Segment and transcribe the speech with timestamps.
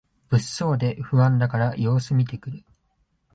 [0.31, 2.65] 物騒で不安だから様子みてくる